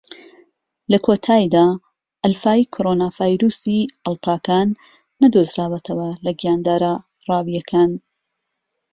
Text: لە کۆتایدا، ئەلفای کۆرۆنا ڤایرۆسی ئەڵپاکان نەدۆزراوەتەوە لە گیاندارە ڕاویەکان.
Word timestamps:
لە 0.91 0.97
کۆتایدا، 1.05 1.65
ئەلفای 2.23 2.61
کۆرۆنا 2.73 3.07
ڤایرۆسی 3.17 3.79
ئەڵپاکان 4.03 4.67
نەدۆزراوەتەوە 5.21 6.09
لە 6.25 6.31
گیاندارە 6.39 6.93
ڕاویەکان. 7.29 7.91